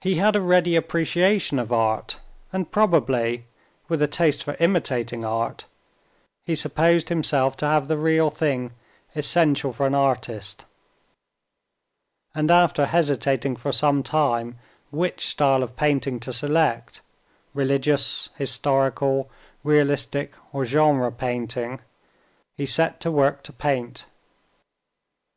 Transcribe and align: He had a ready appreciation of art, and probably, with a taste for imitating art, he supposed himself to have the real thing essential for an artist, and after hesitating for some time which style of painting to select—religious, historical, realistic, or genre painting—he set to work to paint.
He 0.00 0.14
had 0.14 0.36
a 0.36 0.40
ready 0.40 0.76
appreciation 0.76 1.58
of 1.58 1.72
art, 1.72 2.20
and 2.52 2.70
probably, 2.70 3.46
with 3.88 4.00
a 4.00 4.06
taste 4.06 4.44
for 4.44 4.56
imitating 4.60 5.24
art, 5.24 5.64
he 6.46 6.54
supposed 6.54 7.08
himself 7.08 7.56
to 7.56 7.66
have 7.66 7.88
the 7.88 7.96
real 7.98 8.30
thing 8.30 8.70
essential 9.16 9.72
for 9.72 9.86
an 9.86 9.94
artist, 9.96 10.64
and 12.32 12.48
after 12.48 12.86
hesitating 12.86 13.56
for 13.56 13.72
some 13.72 14.04
time 14.04 14.56
which 14.92 15.26
style 15.26 15.64
of 15.64 15.74
painting 15.74 16.20
to 16.20 16.32
select—religious, 16.32 18.28
historical, 18.36 19.28
realistic, 19.64 20.32
or 20.52 20.64
genre 20.64 21.10
painting—he 21.10 22.66
set 22.66 23.00
to 23.00 23.10
work 23.10 23.42
to 23.42 23.52
paint. 23.52 24.06